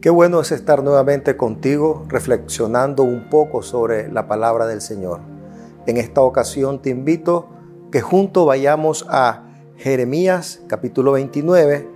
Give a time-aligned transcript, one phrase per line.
[0.00, 5.20] Qué bueno es estar nuevamente contigo reflexionando un poco sobre la palabra del Señor.
[5.86, 7.50] En esta ocasión te invito
[7.92, 9.44] que juntos vayamos a
[9.76, 11.86] Jeremías capítulo 29,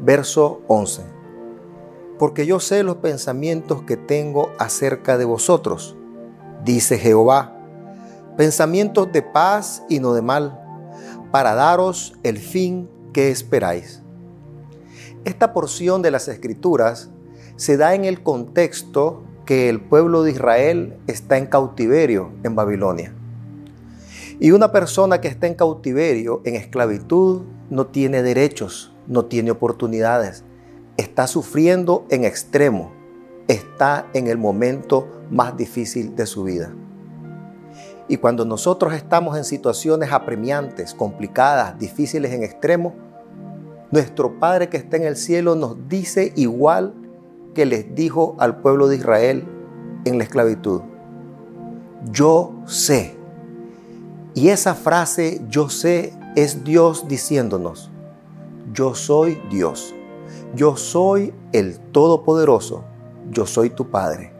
[0.00, 1.02] verso 11.
[2.18, 5.96] Porque yo sé los pensamientos que tengo acerca de vosotros,
[6.64, 7.56] dice Jehová,
[8.36, 10.60] pensamientos de paz y no de mal,
[11.30, 14.02] para daros el fin que esperáis.
[15.24, 17.10] Esta porción de las Escrituras
[17.56, 23.14] se da en el contexto que el pueblo de Israel está en cautiverio en Babilonia.
[24.38, 30.44] Y una persona que está en cautiverio, en esclavitud, no tiene derechos, no tiene oportunidades,
[30.98, 32.92] está sufriendo en extremo,
[33.48, 36.74] está en el momento más difícil de su vida.
[38.08, 42.94] Y cuando nosotros estamos en situaciones apremiantes, complicadas, difíciles en extremo,
[43.90, 46.94] nuestro Padre que está en el cielo nos dice igual
[47.56, 49.48] que les dijo al pueblo de Israel
[50.04, 50.82] en la esclavitud.
[52.12, 53.16] Yo sé.
[54.34, 57.90] Y esa frase yo sé es Dios diciéndonos,
[58.74, 59.94] yo soy Dios,
[60.54, 62.84] yo soy el Todopoderoso,
[63.30, 64.34] yo soy tu Padre.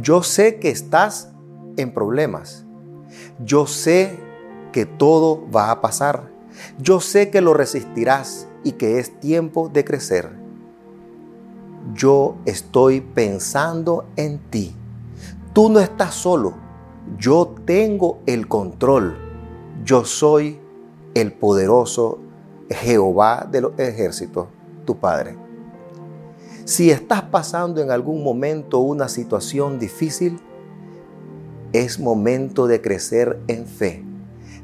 [0.00, 1.32] Yo sé que estás
[1.76, 2.64] en problemas,
[3.44, 4.16] yo sé
[4.70, 6.30] que todo va a pasar,
[6.78, 10.43] yo sé que lo resistirás y que es tiempo de crecer
[11.92, 14.74] yo estoy pensando en ti.
[15.52, 16.54] Tú no estás solo.
[17.18, 19.16] Yo tengo el control.
[19.84, 20.58] Yo soy
[21.14, 22.18] el poderoso
[22.70, 24.46] Jehová de los ejércitos,
[24.86, 25.36] tu Padre.
[26.64, 30.40] Si estás pasando en algún momento una situación difícil,
[31.74, 34.02] es momento de crecer en fe,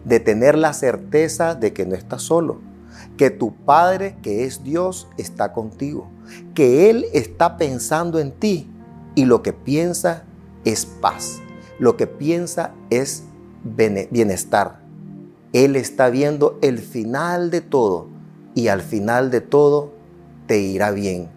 [0.05, 2.61] de tener la certeza de que no estás solo,
[3.17, 6.09] que tu Padre, que es Dios, está contigo
[6.55, 8.69] que Él está pensando en ti
[9.15, 10.25] y lo que piensa
[10.65, 11.41] es paz,
[11.79, 13.25] lo que piensa es
[13.65, 14.81] bienestar.
[15.53, 18.09] Él está viendo el final de todo
[18.55, 19.93] y al final de todo
[20.47, 21.29] te irá bien,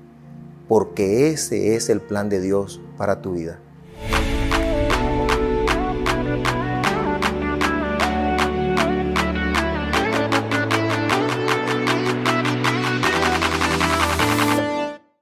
[0.67, 3.59] porque ese es el plan de Dios para tu vida.